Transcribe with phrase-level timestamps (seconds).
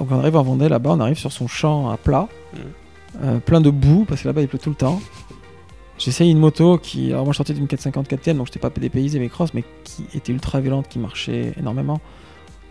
[0.00, 2.60] Donc on arrive à Vendée là-bas, on arrive sur son champ à plat, Mhm.
[3.22, 5.00] euh, plein de boue parce que là-bas il pleut tout le temps.
[5.98, 9.18] J'essaye une moto qui, alors moi je sortais d'une 450 4 donc j'étais pas dépaysé
[9.18, 12.00] mes crosses, mais qui était ultra violente, qui marchait énormément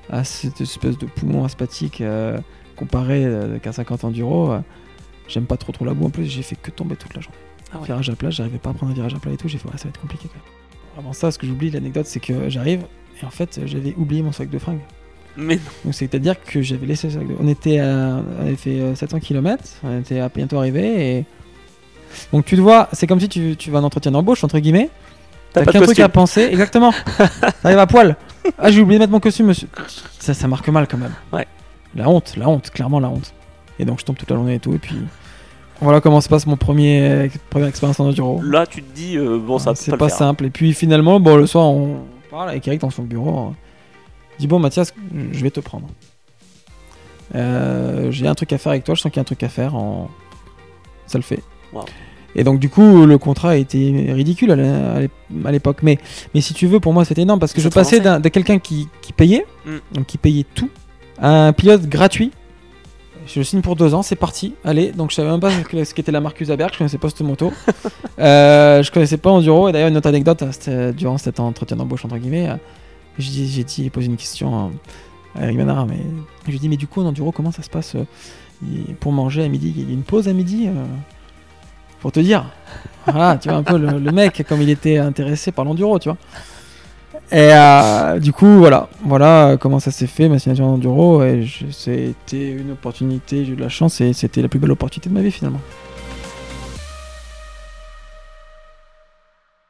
[0.10, 2.40] à cette espèce de poumon asthmatique euh,
[2.76, 4.52] comparé euh, qu'à 50 enduro.
[4.52, 4.60] euh,
[5.28, 7.38] J'aime pas trop trop la boue en plus, j'ai fait que tomber toute la journée.
[7.72, 7.86] Ah ouais.
[7.86, 9.68] Virage à plat, j'arrivais pas à prendre un virage à plat et tout, j'ai fait
[9.68, 11.06] ouais, ça va être compliqué quand même.
[11.06, 12.82] Avant ça, ce que j'oublie, l'anecdote, c'est que j'arrive
[13.22, 14.80] et en fait j'avais oublié mon sac de fringues.
[15.40, 15.62] Mais non.
[15.86, 17.34] Donc c'est-à-dire que j'avais laissé le sac de...
[17.40, 18.20] On était à...
[18.40, 21.26] on avait fait euh, 700 km, on était à bientôt arrivé et...
[22.34, 24.60] Donc tu te vois, c'est comme si tu, tu vas à un entretien d'embauche, entre
[24.60, 24.90] guillemets.
[25.54, 26.94] T'as pas qu'un truc à penser, exactement.
[27.64, 28.16] T'arrives à poil.
[28.58, 29.68] Ah j'ai oublié de mettre mon costume, monsieur.
[30.20, 31.14] Ça, ça marque mal quand même.
[31.32, 31.48] Ouais.
[31.96, 33.34] La honte, la honte, clairement la honte.
[33.80, 34.96] Et donc je tombe toute la journée et tout, et puis...
[35.82, 38.42] Voilà comment se passe mon premier première expérience en enduro.
[38.44, 40.18] Là, tu te dis, euh, bon, ça c'est pas, faire.
[40.18, 40.46] simple.
[40.46, 43.30] Et puis finalement, bon, le soir, on parle avec Eric dans son bureau.
[43.40, 43.56] hein.
[44.40, 44.94] Dit Bon, Mathias,
[45.32, 45.88] je vais te prendre.
[47.36, 49.44] Euh, J'ai un truc à faire avec toi, je sens qu'il y a un truc
[49.44, 49.76] à faire.
[49.76, 50.10] En...
[51.08, 51.44] Ça le fait.
[51.74, 51.86] Wow.
[52.36, 55.80] Et donc, du coup, le contrat a été ridicule à l'époque.
[55.82, 55.98] Mais,
[56.34, 58.88] mais si tu veux, pour moi, c'était énorme parce que je passais de quelqu'un qui,
[59.02, 59.78] qui payait, Mm.
[59.94, 60.70] donc qui payait tout,
[61.18, 62.32] à un pilote gratuit.
[63.28, 64.54] Je signe pour deux ans, c'est parti.
[64.64, 67.22] Allez, donc je savais même pas ce qu'était la marque Usaberg, je connaissais pas cette
[67.22, 67.52] moto.
[68.20, 69.70] Euh, je connaissais pas Enduro.
[69.70, 72.56] Et d'ailleurs, une autre anecdote, hein, c'était durant cet entretien d'embauche, entre guillemets, euh,
[73.18, 74.72] j'ai dit, posé une question
[75.36, 76.00] à Eric Manard, mais
[76.46, 78.04] je lui ai dit, mais du coup, en Enduro, comment ça se passe euh,
[79.00, 80.86] pour manger à midi Il y a une pause à midi euh,
[82.02, 82.46] Pour te dire.
[83.06, 86.18] Voilà, tu vois un peu le, mec, comme il était intéressé par l'Enduro, tu vois.
[87.32, 91.24] Et euh, du coup, voilà, voilà comment ça s'est fait, ma signature en enduro.
[91.24, 94.72] Et je- c'était une opportunité, j'ai eu de la chance et c'était la plus belle
[94.72, 95.62] opportunité de ma vie finalement.